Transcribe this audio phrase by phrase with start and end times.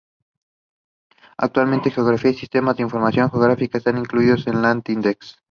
[1.37, 5.37] Actualmente, "Geografía y Sistemas de Información Geográfica" está incluido en Latindex.